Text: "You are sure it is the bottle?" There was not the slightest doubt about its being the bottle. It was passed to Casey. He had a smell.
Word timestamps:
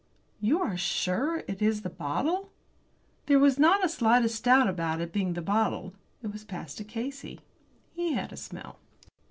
"You 0.39 0.59
are 0.63 0.75
sure 0.77 1.43
it 1.47 1.61
is 1.61 1.83
the 1.83 1.89
bottle?" 1.91 2.49
There 3.27 3.37
was 3.37 3.59
not 3.59 3.83
the 3.83 3.87
slightest 3.87 4.43
doubt 4.45 4.67
about 4.67 4.99
its 4.99 5.11
being 5.11 5.33
the 5.33 5.43
bottle. 5.43 5.93
It 6.23 6.31
was 6.33 6.43
passed 6.43 6.79
to 6.79 6.83
Casey. 6.83 7.41
He 7.93 8.13
had 8.13 8.33
a 8.33 8.37
smell. 8.37 8.79